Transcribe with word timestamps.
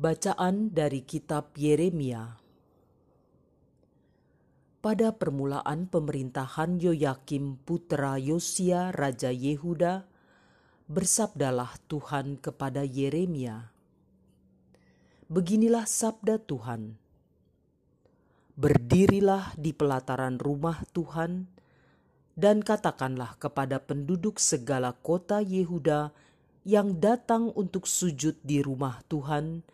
Bacaan 0.00 0.72
dari 0.72 1.04
Kitab 1.04 1.52
Yeremia 1.52 2.40
Pada 4.80 5.12
permulaan 5.12 5.84
pemerintahan 5.84 6.80
Yoyakim 6.80 7.60
putra 7.60 8.16
Yosia 8.16 8.88
Raja 8.88 9.28
Yehuda, 9.28 10.08
bersabdalah 10.88 11.76
Tuhan 11.92 12.40
kepada 12.40 12.88
Yeremia. 12.88 13.68
Beginilah 15.28 15.84
sabda 15.84 16.40
Tuhan. 16.40 16.96
Berdirilah 18.56 19.52
di 19.60 19.76
pelataran 19.76 20.40
rumah 20.40 20.88
Tuhan 20.96 21.52
dan 22.32 22.64
katakanlah 22.64 23.36
kepada 23.36 23.76
penduduk 23.76 24.40
segala 24.40 24.96
kota 25.04 25.44
Yehuda 25.44 26.16
yang 26.64 26.96
datang 26.96 27.52
untuk 27.52 27.84
sujud 27.84 28.40
di 28.40 28.64
rumah 28.64 29.04
Tuhan, 29.12 29.68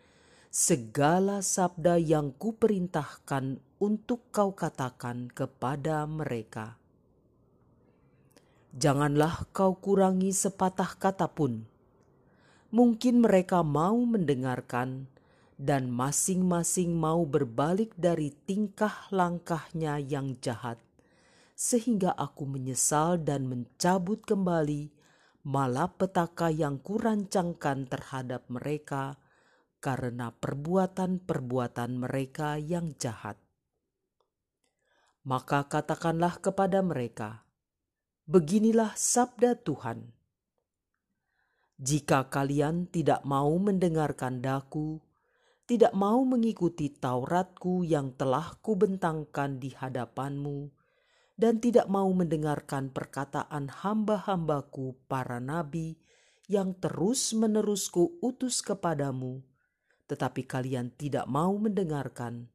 segala 0.58 1.38
sabda 1.38 2.02
yang 2.02 2.34
kuperintahkan 2.34 3.62
untuk 3.78 4.26
kau 4.34 4.58
katakan 4.58 5.30
kepada 5.30 6.02
mereka. 6.10 6.74
Janganlah 8.74 9.46
kau 9.54 9.78
kurangi 9.78 10.34
sepatah 10.34 10.98
kata 10.98 11.30
pun. 11.30 11.62
Mungkin 12.74 13.22
mereka 13.22 13.62
mau 13.62 14.02
mendengarkan, 14.02 15.06
dan 15.54 15.94
masing-masing 15.94 16.90
mau 16.90 17.22
berbalik 17.22 17.94
dari 17.94 18.34
tingkah 18.42 19.06
langkahnya 19.14 20.02
yang 20.02 20.42
jahat, 20.42 20.82
sehingga 21.54 22.10
aku 22.18 22.50
menyesal 22.50 23.14
dan 23.22 23.46
mencabut 23.46 24.26
kembali 24.26 24.90
malapetaka 25.46 26.50
yang 26.50 26.82
kurancangkan 26.82 27.86
terhadap 27.86 28.42
mereka 28.50 29.14
karena 29.78 30.34
perbuatan-perbuatan 30.34 31.90
mereka 31.98 32.58
yang 32.58 32.94
jahat. 32.98 33.38
Maka 35.26 35.66
katakanlah 35.70 36.40
kepada 36.42 36.82
mereka, 36.82 37.46
"Beginilah 38.26 38.96
sabda 38.98 39.58
Tuhan: 39.60 40.10
Jika 41.78 42.26
kalian 42.26 42.90
tidak 42.90 43.22
mau 43.22 43.54
mendengarkan 43.54 44.42
daku, 44.42 44.98
tidak 45.68 45.92
mau 45.92 46.24
mengikuti 46.24 46.88
Tauratku 46.88 47.84
yang 47.84 48.16
telah 48.16 48.56
kubentangkan 48.64 49.60
di 49.60 49.76
hadapanmu, 49.76 50.72
dan 51.38 51.60
tidak 51.60 51.86
mau 51.92 52.08
mendengarkan 52.10 52.90
perkataan 52.90 53.70
hamba-hambaku 53.70 54.96
para 55.06 55.38
nabi 55.38 56.00
yang 56.48 56.72
terus-menerus 56.72 57.92
utus 58.24 58.64
kepadamu, 58.64 59.44
tetapi 60.08 60.48
kalian 60.48 60.96
tidak 60.96 61.28
mau 61.28 61.52
mendengarkan, 61.60 62.48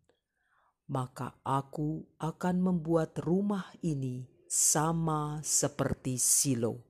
maka 0.90 1.38
aku 1.46 2.04
akan 2.18 2.56
membuat 2.59 3.22
rumah 3.22 3.72
ini 3.86 4.26
sama 4.50 5.40
seperti 5.46 6.20
Silo. 6.20 6.84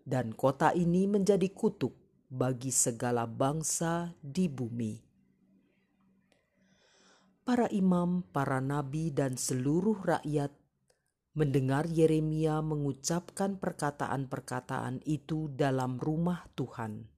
Dan 0.00 0.34
kota 0.34 0.72
ini 0.74 1.06
menjadi 1.06 1.46
kutuk 1.52 1.94
bagi 2.26 2.72
segala 2.72 3.28
bangsa 3.28 4.16
di 4.18 4.48
bumi 4.48 5.10
para 7.50 7.66
imam, 7.74 8.22
para 8.30 8.62
nabi, 8.62 9.10
dan 9.10 9.34
seluruh 9.34 9.98
rakyat 10.06 10.54
mendengar 11.34 11.82
Yeremia 11.90 12.62
mengucapkan 12.62 13.58
perkataan-perkataan 13.58 15.02
itu 15.02 15.50
dalam 15.50 15.98
rumah 15.98 16.46
Tuhan. 16.54 17.10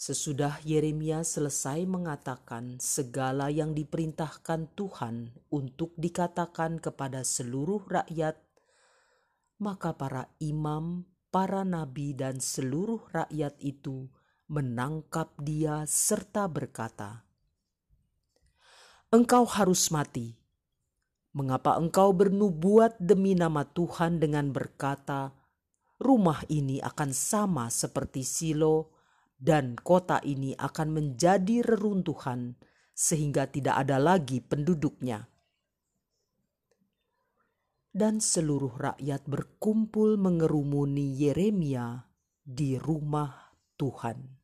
Sesudah 0.00 0.64
Yeremia 0.64 1.20
selesai 1.20 1.84
mengatakan 1.84 2.80
segala 2.80 3.52
yang 3.52 3.76
diperintahkan 3.76 4.72
Tuhan 4.72 5.28
untuk 5.52 5.92
dikatakan 6.00 6.80
kepada 6.80 7.20
seluruh 7.20 7.84
rakyat, 7.84 8.40
maka 9.60 9.92
para 9.92 10.32
imam, 10.40 11.04
para 11.28 11.68
nabi, 11.68 12.16
dan 12.16 12.40
seluruh 12.40 13.12
rakyat 13.12 13.60
itu 13.60 14.08
menangkap 14.48 15.36
dia 15.36 15.84
serta 15.84 16.48
berkata, 16.48 17.28
engkau 19.12 19.44
harus 19.44 19.92
mati. 19.92 20.32
Mengapa 21.36 21.76
engkau 21.76 22.16
bernubuat 22.16 22.96
demi 22.96 23.36
nama 23.36 23.68
Tuhan 23.68 24.16
dengan 24.16 24.48
berkata, 24.48 25.36
rumah 26.00 26.40
ini 26.48 26.80
akan 26.80 27.12
sama 27.12 27.68
seperti 27.68 28.24
Silo 28.24 28.99
dan 29.40 29.72
kota 29.80 30.20
ini 30.20 30.52
akan 30.52 30.88
menjadi 30.92 31.64
reruntuhan 31.64 32.60
sehingga 32.92 33.48
tidak 33.48 33.88
ada 33.88 33.96
lagi 33.96 34.44
penduduknya. 34.44 35.24
Dan 37.90 38.22
seluruh 38.22 38.76
rakyat 38.76 39.26
berkumpul 39.26 40.14
mengerumuni 40.20 41.16
Yeremia 41.18 42.06
di 42.44 42.78
rumah 42.78 43.56
Tuhan. 43.74 44.38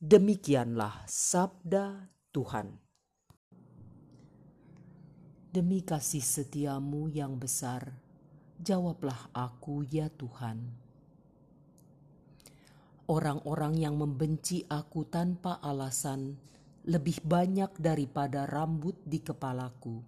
Demikianlah 0.00 1.06
sabda 1.06 2.10
Tuhan. 2.34 2.82
Demi 5.52 5.80
kasih 5.86 6.20
setiamu 6.20 7.08
yang 7.08 7.38
besar, 7.38 8.02
jawablah 8.58 9.30
aku 9.32 9.86
ya 9.86 10.10
Tuhan. 10.12 10.85
Orang-orang 13.06 13.78
yang 13.78 13.94
membenci 13.94 14.66
aku 14.66 15.06
tanpa 15.06 15.62
alasan 15.62 16.34
lebih 16.90 17.22
banyak 17.22 17.70
daripada 17.78 18.50
rambut 18.50 18.98
di 19.06 19.22
kepalaku. 19.22 20.02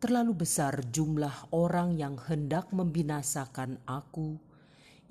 Terlalu 0.00 0.32
besar 0.32 0.80
jumlah 0.88 1.52
orang 1.52 1.92
yang 1.96 2.16
hendak 2.16 2.72
membinasakan 2.72 3.80
aku, 3.84 4.40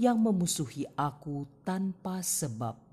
yang 0.01 0.18
memusuhi 0.18 0.90
aku 0.97 1.45
tanpa 1.62 2.25
sebab 2.25 2.88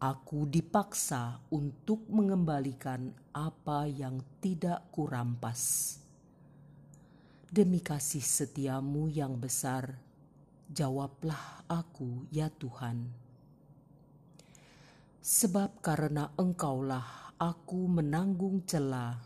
aku 0.00 0.48
dipaksa 0.48 1.44
untuk 1.52 2.08
mengembalikan 2.08 3.12
apa 3.36 3.84
yang 3.84 4.24
tidak 4.40 4.88
kurampas. 4.88 5.96
Demi 7.52 7.84
kasih 7.84 8.24
setiamu 8.24 9.12
yang 9.12 9.36
besar, 9.36 9.92
jawablah 10.70 11.66
aku 11.66 12.30
ya 12.30 12.46
Tuhan. 12.48 13.10
Sebab 15.20 15.82
karena 15.82 16.32
engkaulah 16.38 17.34
aku 17.36 17.90
menanggung 17.90 18.64
celah, 18.64 19.18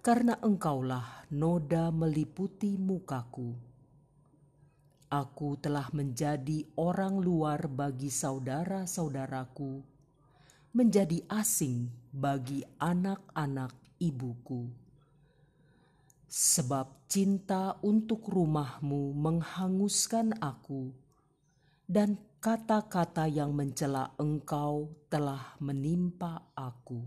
karena 0.00 0.40
engkaulah 0.40 1.28
noda 1.30 1.94
meliputi 1.94 2.74
mukaku 2.74 3.76
Aku 5.06 5.54
telah 5.62 5.86
menjadi 5.94 6.66
orang 6.74 7.22
luar 7.22 7.70
bagi 7.70 8.10
saudara-saudaraku, 8.10 9.78
menjadi 10.74 11.22
asing 11.30 11.86
bagi 12.10 12.66
anak-anak 12.82 13.70
ibuku. 14.02 14.66
Sebab 16.26 17.06
cinta 17.06 17.78
untuk 17.86 18.26
rumahmu 18.26 19.14
menghanguskan 19.14 20.42
aku, 20.42 20.90
dan 21.86 22.18
kata-kata 22.42 23.30
yang 23.30 23.54
mencela 23.54 24.10
engkau 24.18 24.90
telah 25.06 25.54
menimpa 25.62 26.50
aku. 26.58 27.06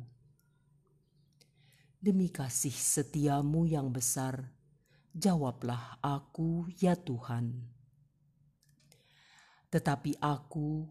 Demi 1.99 2.31
kasih 2.31 2.71
setiamu 2.71 3.67
yang 3.67 3.91
besar, 3.91 4.39
jawablah 5.11 5.99
aku 5.99 6.71
ya 6.79 6.95
Tuhan. 6.95 7.59
Tetapi 9.67 10.15
aku, 10.23 10.87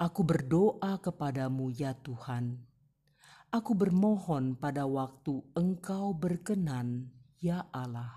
aku 0.00 0.20
berdoa 0.24 0.96
kepadamu 0.96 1.68
ya 1.68 1.92
Tuhan. 1.92 2.56
Aku 3.52 3.76
bermohon 3.76 4.56
pada 4.56 4.88
waktu 4.88 5.44
Engkau 5.52 6.16
berkenan, 6.16 7.10
ya 7.40 7.66
Allah. 7.72 8.12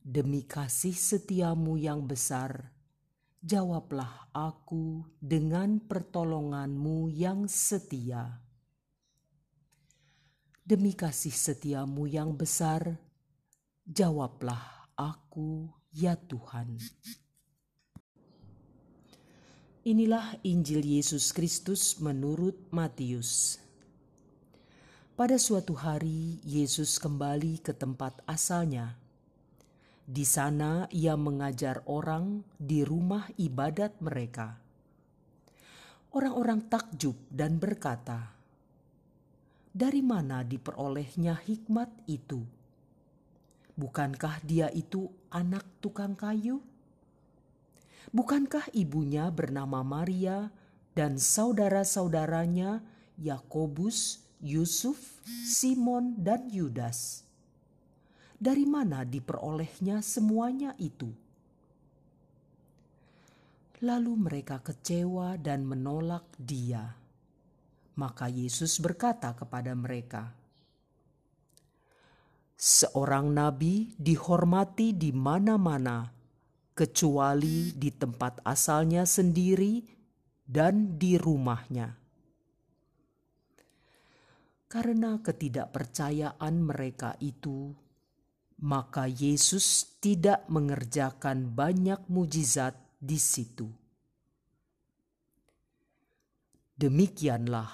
Demi 0.00 0.40
kasih 0.48 0.96
setiamu 0.96 1.76
yang 1.76 2.08
besar, 2.08 2.72
jawablah 3.44 4.32
aku 4.32 5.04
dengan 5.20 5.76
pertolonganmu 5.76 7.12
yang 7.12 7.44
setia. 7.44 8.40
Demi 10.64 10.96
kasih 10.96 11.32
setiamu 11.32 12.08
yang 12.08 12.32
besar, 12.32 12.96
jawablah 13.84 14.88
aku 14.96 15.68
ya 15.92 16.16
Tuhan. 16.16 16.80
Inilah 19.88 20.36
Injil 20.44 20.84
Yesus 20.84 21.32
Kristus 21.32 21.96
menurut 22.00 22.68
Matius. 22.68 23.56
Pada 25.18 25.34
suatu 25.34 25.74
hari, 25.74 26.38
Yesus 26.46 27.02
kembali 27.02 27.58
ke 27.58 27.74
tempat 27.74 28.22
asalnya. 28.22 28.94
Di 30.06 30.22
sana, 30.22 30.86
Ia 30.94 31.18
mengajar 31.18 31.82
orang 31.90 32.46
di 32.54 32.86
rumah 32.86 33.26
ibadat 33.34 33.98
mereka. 33.98 34.62
Orang-orang 36.14 36.70
takjub 36.70 37.18
dan 37.34 37.58
berkata, 37.58 38.30
"Dari 39.74 39.98
mana 40.06 40.46
diperolehnya 40.46 41.34
hikmat 41.42 41.90
itu? 42.06 42.46
Bukankah 43.74 44.38
dia 44.46 44.70
itu 44.70 45.10
anak 45.34 45.66
tukang 45.82 46.14
kayu? 46.14 46.62
Bukankah 48.14 48.70
ibunya 48.70 49.26
bernama 49.34 49.82
Maria 49.82 50.54
dan 50.94 51.18
saudara-saudaranya 51.18 52.86
Yakobus, 53.18 54.27
Yusuf, 54.40 55.22
Simon, 55.44 56.18
dan 56.18 56.50
Yudas?" 56.50 57.28
dari 58.38 58.62
mana 58.62 59.02
diperolehnya 59.02 59.98
semuanya 59.98 60.72
itu? 60.78 61.10
Lalu 63.82 64.12
mereka 64.14 64.62
kecewa 64.62 65.38
dan 65.38 65.66
menolak 65.66 66.26
Dia. 66.38 66.86
Maka 67.98 68.30
Yesus 68.30 68.78
berkata 68.78 69.34
kepada 69.34 69.74
mereka, 69.74 70.34
"Seorang 72.54 73.34
nabi 73.34 73.94
dihormati 73.98 74.94
di 74.94 75.10
mana-mana, 75.10 76.10
kecuali 76.78 77.74
di 77.74 77.90
tempat 77.90 78.42
asalnya 78.46 79.02
sendiri 79.02 79.82
dan 80.46 80.94
di 80.98 81.18
rumahnya." 81.18 81.97
Karena 84.68 85.16
ketidakpercayaan 85.24 86.54
mereka 86.60 87.16
itu, 87.24 87.72
maka 88.60 89.08
Yesus 89.08 89.96
tidak 89.96 90.44
mengerjakan 90.52 91.56
banyak 91.56 92.04
mujizat 92.12 92.76
di 93.00 93.16
situ. 93.16 93.64
Demikianlah 96.78 97.70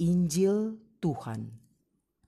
Injil 0.00 0.80
Tuhan. 0.98 1.69